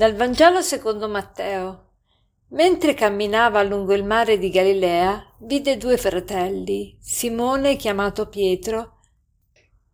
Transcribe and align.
Dal 0.00 0.14
Vangelo 0.14 0.62
secondo 0.62 1.10
Matteo. 1.10 1.88
Mentre 2.52 2.94
camminava 2.94 3.62
lungo 3.62 3.92
il 3.92 4.02
mare 4.02 4.38
di 4.38 4.48
Galilea, 4.48 5.34
vide 5.40 5.76
due 5.76 5.98
fratelli, 5.98 6.96
Simone 6.98 7.76
chiamato 7.76 8.26
Pietro 8.26 9.00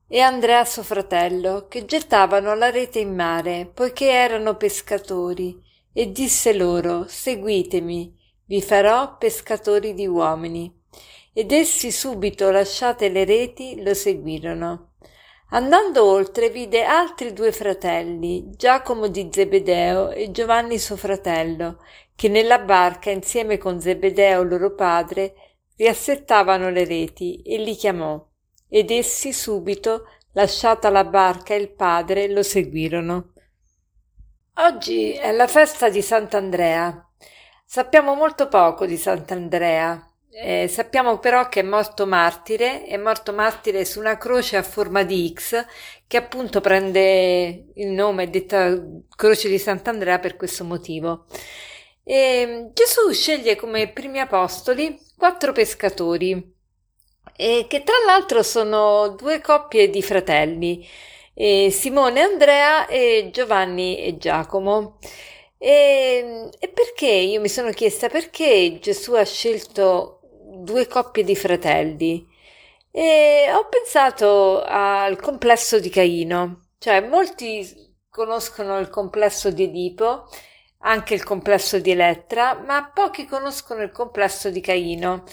e 0.07 0.21
Andrea 0.21 0.65
suo 0.65 0.85
fratello, 0.85 1.67
che 1.67 1.87
gettavano 1.87 2.55
la 2.55 2.71
rete 2.71 3.01
in 3.01 3.17
mare, 3.17 3.69
poiché 3.75 4.09
erano 4.09 4.55
pescatori, 4.55 5.61
e 5.93 6.13
disse 6.13 6.55
loro 6.55 7.07
Seguitemi, 7.09 8.17
vi 8.45 8.63
farò 8.63 9.17
pescatori 9.19 9.93
di 9.93 10.07
uomini. 10.07 10.73
Ed 11.33 11.51
essi 11.51 11.91
subito 11.91 12.53
lasciate 12.53 13.09
le 13.09 13.25
reti 13.25 13.83
lo 13.83 13.93
seguirono. 13.93 14.93
Andando 15.51 16.05
oltre 16.05 16.51
vide 16.51 16.83
altri 16.83 17.33
due 17.33 17.53
fratelli, 17.53 18.51
Giacomo 18.57 19.07
di 19.07 19.29
Zebedeo 19.31 20.11
e 20.11 20.33
Giovanni 20.33 20.77
suo 20.77 20.97
fratello, 20.97 21.79
che 22.17 22.29
nella 22.29 22.59
barca 22.59 23.11
insieme 23.11 23.57
con 23.57 23.81
Zebedeo 23.81 24.43
loro 24.43 24.75
padre 24.75 25.35
riassettavano 25.77 26.69
le 26.71 26.85
reti 26.85 27.43
e 27.43 27.59
li 27.59 27.77
chiamò. 27.77 28.21
Ed 28.69 28.91
essi 28.91 29.33
subito, 29.33 30.07
lasciata 30.33 30.91
la 30.91 31.05
barca 31.05 31.55
e 31.55 31.59
il 31.59 31.71
padre, 31.71 32.29
lo 32.29 32.43
seguirono. 32.43 33.33
Oggi 34.55 35.13
è 35.13 35.31
la 35.31 35.47
festa 35.47 35.89
di 35.89 36.03
Sant'Andrea. 36.03 37.09
Sappiamo 37.65 38.15
molto 38.15 38.49
poco 38.49 38.85
di 38.85 38.97
Sant'Andrea. 38.97 40.06
Eh, 40.39 40.69
sappiamo 40.69 41.19
però 41.19 41.49
che 41.49 41.61
è 41.61 41.63
morto 41.63 42.07
martire, 42.07 42.85
è 42.85 42.99
morto 42.99 43.33
martire 43.33 43.87
su 43.87 43.99
una 44.01 44.19
croce 44.19 44.59
a 44.59 44.63
forma 44.63 45.03
di 45.03 45.33
X, 45.35 45.65
che 46.07 46.19
appunto 46.19 46.61
prende 46.61 47.69
il 47.75 47.89
nome 47.89 48.29
detta 48.29 48.79
croce 49.17 49.49
di 49.49 49.59
Sant'Andrea 49.59 50.19
per 50.19 50.37
questo 50.37 50.63
motivo. 50.65 51.25
E 52.05 52.69
Gesù 52.75 53.11
sceglie 53.13 53.57
come 53.57 53.91
primi 53.91 54.21
apostoli 54.21 54.99
quattro 55.17 55.53
pescatori, 55.53 56.55
e 57.35 57.65
che 57.67 57.83
tra 57.83 57.97
l'altro 58.07 58.43
sono 58.43 59.09
due 59.09 59.41
coppie 59.41 59.89
di 59.89 60.03
fratelli, 60.03 60.87
Simone 61.35 62.21
e 62.21 62.23
Andrea 62.23 62.87
e 62.87 63.31
Giovanni 63.33 64.01
e 64.01 64.19
Giacomo. 64.19 64.99
E, 65.59 66.51
e 66.59 66.69
perché? 66.69 67.07
Io 67.07 67.41
mi 67.41 67.49
sono 67.49 67.71
chiesta 67.71 68.09
perché 68.11 68.79
Gesù 68.81 69.15
ha 69.15 69.25
scelto 69.25 70.16
due 70.63 70.87
coppie 70.87 71.25
di 71.25 71.37
fratelli 71.37 72.27
e 72.91 73.51
ho 73.53 73.69
pensato 73.69 74.63
al 74.65 75.21
complesso 75.21 75.79
di 75.79 75.91
Caino, 75.91 76.69
cioè 76.79 77.07
molti 77.07 77.95
conoscono 78.09 78.79
il 78.79 78.89
complesso 78.89 79.51
di 79.51 79.65
Edipo, 79.65 80.27
anche 80.79 81.13
il 81.15 81.23
complesso 81.23 81.79
di 81.79 81.91
Elettra, 81.91 82.55
ma 82.55 82.91
pochi 82.95 83.27
conoscono 83.27 83.83
il 83.83 83.91
complesso 83.91 84.51
di 84.51 84.61
Caino. 84.61 85.25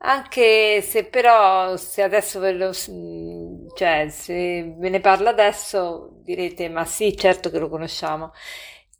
Anche 0.00 0.80
se 0.80 1.06
però 1.06 1.76
se 1.76 2.02
adesso 2.02 2.38
ve 2.38 2.52
lo 2.52 2.72
cioè 2.72 4.08
se 4.10 4.74
ve 4.78 4.88
ne 4.88 5.00
parlo 5.00 5.28
adesso 5.28 6.10
direte 6.22 6.68
ma 6.68 6.84
sì, 6.84 7.16
certo 7.16 7.50
che 7.50 7.58
lo 7.58 7.68
conosciamo. 7.68 8.32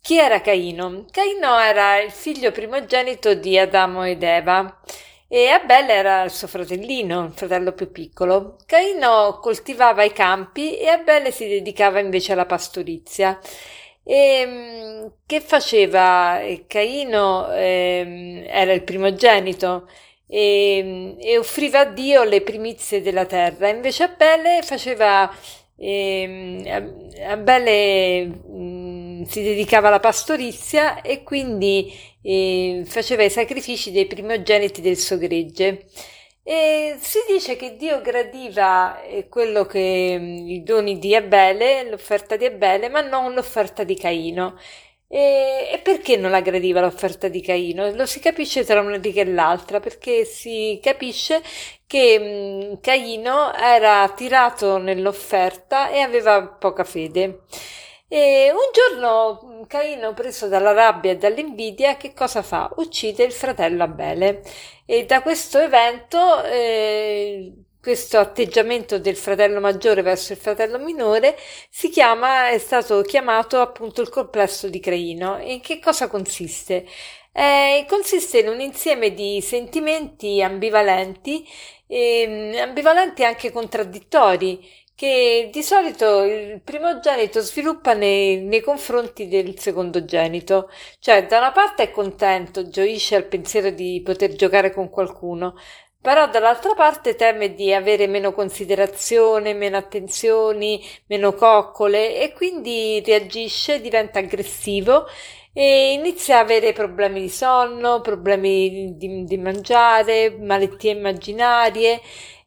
Chi 0.00 0.18
era 0.18 0.40
Caino? 0.40 1.04
Caino 1.10 1.58
era 1.60 2.00
il 2.00 2.10
figlio 2.10 2.50
primogenito 2.50 3.34
di 3.34 3.56
Adamo 3.58 4.04
ed 4.04 4.22
Eva 4.24 4.80
e 5.28 5.48
Abele 5.48 5.92
era 5.92 6.22
il 6.24 6.30
suo 6.30 6.48
fratellino, 6.48 7.24
il 7.26 7.32
fratello 7.32 7.72
più 7.72 7.92
piccolo. 7.92 8.56
Caino 8.66 9.38
coltivava 9.40 10.02
i 10.02 10.12
campi 10.12 10.76
e 10.78 10.88
Abele 10.88 11.30
si 11.30 11.46
dedicava 11.46 12.00
invece 12.00 12.32
alla 12.32 12.46
pastorizia. 12.46 13.38
E, 14.02 14.16
ehm, 14.16 15.12
che 15.26 15.40
faceva? 15.40 16.40
Caino 16.66 17.52
eh, 17.52 18.46
era 18.48 18.72
il 18.72 18.82
primogenito 18.82 19.86
e, 20.26 21.16
e, 21.18 21.38
offriva 21.38 21.80
a 21.80 21.84
Dio 21.84 22.22
le 22.24 22.42
primizie 22.42 23.00
della 23.02 23.26
terra, 23.26 23.68
invece 23.68 24.04
Abele 24.04 24.62
faceva 24.62 25.30
eh, 25.78 27.00
Abele 27.26 28.26
mh, 28.26 29.20
mm, 29.20 29.22
si 29.22 29.42
dedicava 29.42 29.88
alla 29.88 30.00
pastorizia 30.00 31.00
e 31.02 31.22
quindi 31.22 31.92
e 32.22 32.82
faceva 32.84 33.22
i 33.22 33.30
sacrifici 33.30 33.90
dei 33.92 34.06
primogeniti 34.06 34.80
del 34.80 34.96
suo 34.96 35.16
gregge. 35.18 35.86
E 36.42 36.96
si 36.98 37.18
dice 37.28 37.56
che 37.56 37.76
Dio 37.76 38.00
gradiva 38.00 39.02
eh, 39.02 39.28
quello 39.28 39.64
che 39.66 40.16
mm, 40.18 40.48
i 40.48 40.62
doni 40.62 40.98
di 40.98 41.14
Abele, 41.14 41.88
l'offerta 41.88 42.36
di 42.36 42.46
Abele, 42.46 42.88
ma 42.88 43.00
non 43.02 43.34
l'offerta 43.34 43.84
di 43.84 43.94
Caino. 43.96 44.56
E, 45.10 45.70
e, 45.72 45.78
perché 45.78 46.16
non 46.18 46.30
la 46.30 46.40
gradiva 46.42 46.80
l'offerta 46.80 47.28
di 47.28 47.40
Caino? 47.40 47.90
Lo 47.92 48.04
si 48.04 48.20
capisce 48.20 48.64
tra 48.64 48.80
una 48.80 48.98
riga 48.98 49.22
e 49.22 49.24
l'altra, 49.24 49.80
perché 49.80 50.24
si 50.24 50.78
capisce 50.82 51.42
che 51.86 52.18
mh, 52.74 52.80
Caino 52.80 53.54
era 53.54 54.06
tirato 54.14 54.76
nell'offerta 54.76 55.88
e 55.90 56.00
aveva 56.00 56.46
poca 56.46 56.84
fede. 56.84 57.40
E 58.06 58.50
un 58.52 58.70
giorno 58.72 59.64
Caino, 59.66 60.14
preso 60.14 60.46
dalla 60.48 60.72
rabbia 60.72 61.12
e 61.12 61.16
dall'invidia, 61.16 61.96
che 61.96 62.12
cosa 62.14 62.42
fa? 62.42 62.70
Uccide 62.76 63.24
il 63.24 63.32
fratello 63.32 63.82
Abele. 63.84 64.42
E 64.86 65.04
da 65.06 65.22
questo 65.22 65.58
evento, 65.58 66.42
eh, 66.44 67.52
questo 67.80 68.18
atteggiamento 68.18 68.98
del 68.98 69.16
fratello 69.16 69.60
maggiore 69.60 70.02
verso 70.02 70.32
il 70.32 70.38
fratello 70.38 70.78
minore 70.78 71.36
si 71.70 71.88
chiama, 71.90 72.48
è 72.50 72.58
stato 72.58 73.02
chiamato 73.02 73.60
appunto 73.60 74.00
il 74.00 74.08
complesso 74.08 74.68
di 74.68 74.80
Caino. 74.80 75.38
E 75.38 75.54
in 75.54 75.60
che 75.60 75.78
cosa 75.80 76.08
consiste? 76.08 76.86
Eh, 77.32 77.86
consiste 77.88 78.40
in 78.40 78.48
un 78.48 78.60
insieme 78.60 79.14
di 79.14 79.40
sentimenti 79.40 80.42
ambivalenti, 80.42 81.46
eh, 81.86 82.58
ambivalenti 82.60 83.24
anche 83.24 83.52
contraddittori, 83.52 84.60
che 84.98 85.48
di 85.52 85.62
solito 85.62 86.24
il 86.24 86.60
primogenito 86.60 87.40
sviluppa 87.40 87.94
nei, 87.94 88.40
nei, 88.40 88.60
confronti 88.60 89.28
del 89.28 89.56
secondogenito, 89.56 90.68
cioè 90.98 91.24
da 91.26 91.38
una 91.38 91.52
parte 91.52 91.84
è 91.84 91.90
contento, 91.92 92.68
gioisce 92.68 93.14
al 93.14 93.26
pensiero 93.26 93.70
di 93.70 94.02
poter 94.04 94.34
giocare 94.34 94.72
con 94.72 94.90
qualcuno, 94.90 95.54
però 96.00 96.28
dall'altra 96.28 96.74
parte 96.74 97.16
teme 97.16 97.54
di 97.54 97.72
avere 97.74 98.06
meno 98.06 98.32
considerazione, 98.32 99.54
meno 99.54 99.76
attenzioni, 99.76 100.82
meno 101.06 101.34
coccole 101.34 102.16
e 102.20 102.32
quindi 102.32 103.02
reagisce, 103.04 103.80
diventa 103.80 104.18
aggressivo 104.20 105.06
e 105.52 105.92
inizia 105.92 106.38
a 106.38 106.40
avere 106.40 106.72
problemi 106.72 107.20
di 107.20 107.28
sonno, 107.28 108.00
problemi 108.00 108.96
di, 108.96 109.24
di 109.24 109.36
mangiare, 109.38 110.30
malattie 110.38 110.92
immaginarie 110.92 112.00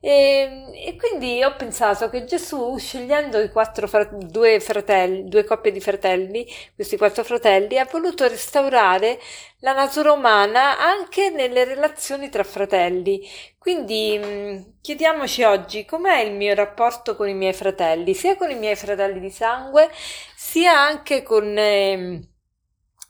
e, 0.04 0.10
ehm, 0.10 0.72
e, 0.74 0.96
quindi 0.98 1.44
ho 1.44 1.56
pensato 1.56 2.10
che 2.10 2.26
Gesù, 2.26 2.76
scegliendo 2.78 3.40
i 3.40 3.50
quattro 3.52 3.88
fra- 3.88 4.04
due 4.12 4.60
fratelli, 4.60 5.30
due 5.30 5.44
coppie 5.44 5.72
di 5.72 5.80
fratelli, 5.80 6.46
questi 6.76 6.98
quattro 6.98 7.24
fratelli, 7.24 7.78
ha 7.78 7.88
voluto 7.90 8.28
restaurare 8.28 9.20
la 9.60 9.74
natura 9.74 10.12
umana 10.12 10.80
anche 10.80 11.30
nelle 11.30 11.64
relazioni 11.66 12.30
tra 12.30 12.44
fratelli. 12.44 13.22
Quindi 13.60 14.20
mm, 14.20 14.62
chiediamoci 14.82 15.44
oggi 15.44 15.86
com'è 15.86 16.20
il 16.22 16.34
mio 16.34 16.56
rapporto 16.56 17.16
con 17.16 17.30
i 17.30 17.36
miei 17.36 17.54
fratelli, 17.54 18.14
sia 18.16 18.36
con 18.36 18.50
i 18.50 18.56
miei 18.56 18.76
fratelli 18.76 19.20
di 19.20 19.30
sangue, 19.30 19.90
sia 20.36 20.74
anche 20.80 21.22
con... 21.24 21.58
Eh, 21.58 22.26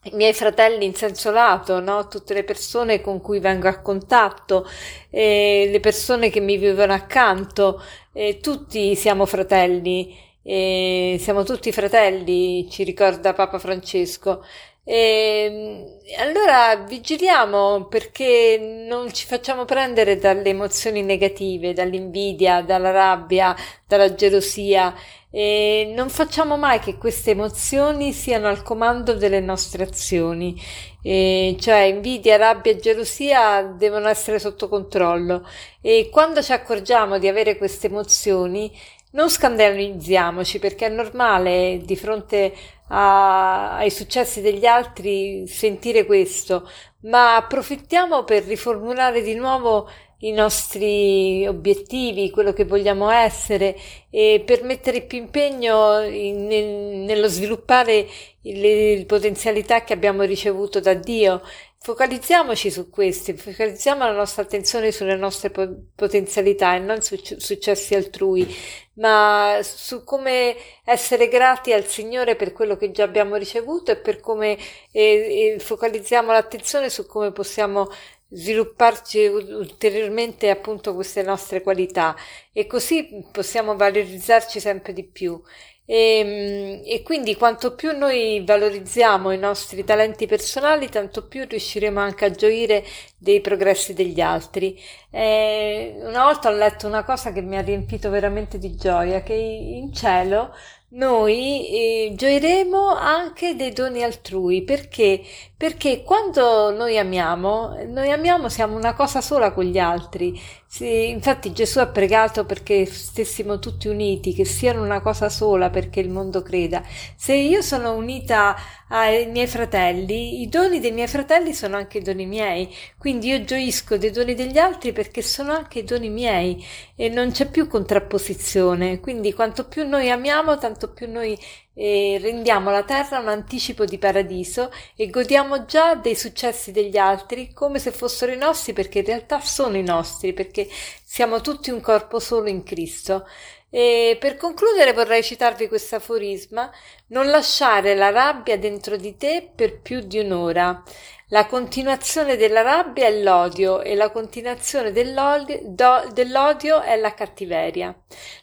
i 0.06 0.16
miei 0.16 0.34
fratelli 0.34 0.86
in 0.86 0.96
senso 0.96 1.30
lato, 1.32 1.80
no? 1.80 2.08
tutte 2.08 2.34
le 2.34 2.44
persone 2.44 3.02
con 3.02 3.22
cui 3.22 3.40
vengo 3.40 3.68
a 3.68 3.82
contatto, 3.82 4.68
eh, 5.12 5.70
le 5.72 5.80
persone 5.80 6.30
che 6.32 6.40
mi 6.40 6.58
vivono 6.58 6.94
accanto, 6.94 7.82
eh, 8.14 8.40
tutti 8.40 8.96
siamo 8.96 9.26
fratelli, 9.28 10.18
eh, 10.42 11.18
siamo 11.20 11.44
tutti 11.44 11.72
fratelli, 11.72 12.68
ci 12.70 12.84
ricorda 12.84 13.34
Papa 13.34 13.60
Francesco. 13.60 14.44
E 14.84 16.00
allora 16.18 16.76
vigiliamo 16.88 17.86
perché 17.86 18.58
non 18.88 19.14
ci 19.14 19.26
facciamo 19.28 19.64
prendere 19.66 20.18
dalle 20.18 20.50
emozioni 20.50 21.04
negative, 21.04 21.74
dall'invidia, 21.74 22.62
dalla 22.62 22.92
rabbia, 22.92 23.56
dalla 23.88 24.14
gelosia. 24.14 24.94
E 25.34 25.94
non 25.96 26.10
facciamo 26.10 26.58
mai 26.58 26.80
che 26.80 26.98
queste 26.98 27.32
emozioni 27.32 28.12
siano 28.12 28.48
al 28.50 28.64
comando 28.64 29.14
delle 29.14 29.40
nostre 29.40 29.84
azioni, 29.84 30.62
e 31.02 31.56
cioè 31.58 31.84
invidia, 31.84 32.36
rabbia 32.36 32.74
e 32.74 32.80
gelosia 32.80 33.64
devono 33.64 34.10
essere 34.10 34.40
sotto 34.40 34.68
controllo. 34.68 35.48
E 35.82 36.10
quando 36.12 36.42
ci 36.44 36.52
accorgiamo 36.52 37.18
di 37.18 37.30
avere 37.30 37.58
queste 37.58 37.88
emozioni 37.88 38.70
non 39.12 39.30
scandalizziamoci 39.30 40.60
perché 40.60 40.88
è 40.88 40.90
normale 40.90 41.82
di 41.84 41.96
fronte 41.96 42.54
a, 42.54 42.54
ai 42.94 43.90
successi 43.90 44.42
degli 44.42 44.66
altri 44.66 45.48
sentire 45.48 46.06
questo, 46.06 46.70
ma 47.04 47.38
approfittiamo 47.38 48.24
per 48.24 48.44
riformulare 48.44 49.22
di 49.22 49.34
nuovo 49.34 49.90
i 50.22 50.32
nostri 50.32 51.46
obiettivi, 51.48 52.30
quello 52.30 52.54
che 52.54 52.66
vogliamo 52.66 53.10
essere 53.10 53.76
e 54.10 54.42
per 54.46 54.64
mettere 54.64 55.02
più 55.02 55.18
impegno 55.18 56.02
in, 56.02 56.52
in, 56.52 57.06
nello 57.06 57.28
sviluppare 57.28 58.08
le 58.42 59.04
potenzialità 59.08 59.84
che 59.84 59.94
abbiamo 59.94 60.24
ricevuto 60.24 60.80
da 60.80 60.94
Dio. 60.94 61.42
Focalizziamoci 61.84 62.70
su 62.70 62.92
queste, 62.92 63.36
focalizziamo 63.36 64.04
la 64.04 64.12
nostra 64.12 64.44
attenzione 64.44 64.92
sulle 64.92 65.16
nostre 65.16 65.50
potenzialità 65.50 66.76
e 66.76 66.80
non 66.80 67.02
su 67.02 67.20
successi 67.38 67.96
altrui, 67.96 68.48
ma 68.96 69.62
su 69.64 70.04
come 70.04 70.56
essere 70.84 71.28
grati 71.28 71.74
al 71.74 71.86
Signore 71.86 72.36
per 72.36 72.52
quello 72.52 72.78
che 72.78 72.92
già 72.92 73.04
abbiamo 73.04 73.36
ricevuto 73.36 73.90
e 73.90 73.96
per 73.98 74.20
come 74.20 74.60
e, 74.92 75.56
e 75.56 75.60
focalizziamo 75.60 76.32
l'attenzione 76.32 76.92
su 76.92 77.08
come 77.08 77.32
possiamo 77.32 77.90
svilupparci 78.32 79.26
ulteriormente 79.28 80.50
appunto 80.50 80.96
queste 80.96 81.22
nostre 81.22 81.62
qualità 81.62 82.16
e 82.54 82.66
così 82.66 83.26
possiamo 83.32 83.76
valorizzarci 83.76 84.60
sempre 84.60 84.94
di 84.94 85.04
più. 85.04 85.42
E, 85.86 86.20
ehm, 86.20 86.82
e, 86.86 87.02
quindi 87.04 87.36
quanto 87.36 87.76
più 87.76 87.92
noi 87.98 88.42
valorizziamo 88.46 89.32
i 89.32 89.38
nostri 89.38 89.84
talenti 89.84 90.26
personali, 90.26 90.88
tanto 90.90 91.28
più 91.28 91.46
riusciremo 91.46 92.00
anche 92.00 92.26
a 92.26 92.32
gioire 92.32 92.84
dei 93.18 93.42
progressi 93.42 93.94
degli 93.94 94.22
altri. 94.22 94.80
E 95.10 95.96
una 96.00 96.24
volta 96.24 96.50
ho 96.50 96.54
letto 96.54 96.88
una 96.88 97.04
cosa 97.04 97.32
che 97.34 97.42
mi 97.42 97.58
ha 97.58 97.62
riempito 97.62 98.10
veramente 98.10 98.58
di 98.58 98.76
gioia, 98.76 99.22
che 99.22 99.34
in 99.34 99.92
cielo 99.94 100.54
noi 100.94 101.68
eh, 102.10 102.14
gioiremo 102.16 102.96
anche 102.96 103.56
dei 103.56 103.72
doni 103.72 104.04
altrui 104.04 104.64
perché? 104.64 105.22
Perché 105.62 106.02
quando 106.02 106.72
noi 106.72 106.98
amiamo, 106.98 107.78
noi 107.86 108.12
amiamo, 108.12 108.50
siamo 108.50 108.76
una 108.76 108.96
cosa 108.96 109.22
sola 109.22 109.52
con 109.52 109.64
gli 109.66 109.78
altri. 109.78 110.42
Sì, 110.66 111.10
infatti 111.10 111.52
Gesù 111.52 111.78
ha 111.78 111.86
pregato 111.86 112.46
perché 112.46 112.88
stessimo 112.88 113.60
tutti 113.60 113.88
uniti, 113.88 114.34
che 114.34 114.44
siano 114.44 114.82
una 114.82 115.02
cosa 115.02 115.30
sola 115.30 115.70
perché 115.70 116.00
il 116.00 116.10
mondo 116.10 116.42
creda. 116.42 116.82
Se 117.16 117.36
io 117.36 117.62
sono 117.62 117.94
unita 117.94 118.56
ai 118.88 119.28
miei 119.28 119.46
fratelli, 119.46 120.42
i 120.42 120.50
doni 120.50 120.80
dei 120.80 120.92
miei 120.92 121.08
fratelli 121.08 121.54
sono 121.54 121.76
anche 121.78 122.00
i 122.00 122.02
doni 122.02 122.26
miei. 122.26 122.68
Quindi 122.98 123.28
io 123.28 123.44
gioisco 123.44 123.98
dei 123.98 124.10
doni 124.10 124.34
degli 124.34 124.58
altri 124.58 124.94
perché 124.94 125.22
sono 125.22 125.52
anche 125.54 125.80
i 125.80 125.84
doni 125.84 126.10
miei 126.10 126.66
e 126.96 127.08
non 127.08 127.30
c'è 127.30 127.48
più 127.48 127.68
contrapposizione. 127.68 129.00
Quindi 129.00 129.32
quanto 129.32 129.68
più 129.68 129.88
noi 129.88 130.10
amiamo, 130.10 130.58
tanto 130.58 130.92
più 130.92 131.08
noi 131.08 131.38
eh, 131.74 132.20
rendiamo 132.22 132.70
la 132.70 132.84
terra 132.84 133.20
un 133.20 133.30
anticipo 133.30 133.86
di 133.86 133.98
paradiso 133.98 134.72
e 134.96 135.10
godiamo 135.10 135.66
già 135.66 135.96
dei 135.96 136.16
successi 136.16 136.72
degli 136.72 136.98
altri 136.98 137.54
come 137.54 137.80
se 137.80 137.92
fossero 137.92 138.32
i 138.32 138.38
nostri 138.38 138.74
perché 138.74 139.00
in 139.00 139.06
realtà 139.06 139.40
sono 139.40 139.78
i 139.78 139.84
nostri 139.84 140.34
perché 140.34 140.68
siamo 141.04 141.42
tutti 141.42 141.72
un 141.72 141.82
corpo 141.82 142.20
solo 142.20 142.50
in 142.50 142.64
Cristo. 142.64 143.26
E 143.74 144.18
per 144.20 144.36
concludere 144.36 144.92
vorrei 144.92 145.24
citarvi 145.24 145.70
questo 145.70 145.96
aforisma: 145.96 146.70
non 147.08 147.28
lasciare 147.28 147.96
la 147.96 148.10
rabbia 148.10 148.58
dentro 148.58 148.98
di 148.98 149.16
te 149.16 149.50
per 149.56 149.80
più 149.80 150.02
di 150.02 150.20
un'ora. 150.20 150.84
La 151.34 151.46
continuazione 151.46 152.36
della 152.36 152.62
rabbia 152.62 153.08
è 153.08 153.22
l'odio 153.22 153.80
e 153.80 153.96
la 153.96 154.12
continuazione 154.12 154.92
dell'odio, 154.92 156.82
è 156.82 156.98
la 156.98 157.14
cattiveria. 157.14 157.98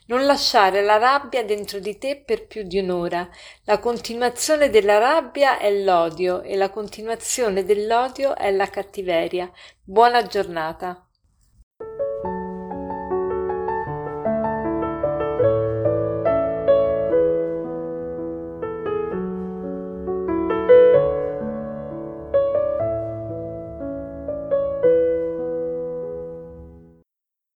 Non 0.07 0.25
lasciare 0.25 0.81
la 0.81 0.97
rabbia 0.97 1.43
dentro 1.45 1.77
di 1.77 1.99
te 1.99 2.19
per 2.25 2.47
più 2.47 2.63
di 2.63 2.79
un'ora. 2.79 3.29
La 3.65 3.77
continuazione 3.77 4.71
della 4.71 4.97
rabbia 4.97 5.59
è 5.59 5.71
l'odio 5.71 6.41
e 6.41 6.55
la 6.55 6.71
continuazione 6.71 7.63
dell'odio 7.63 8.35
è 8.35 8.49
la 8.49 8.67
cattiveria. 8.67 9.51
Buona 9.83 10.23
giornata. 10.23 11.08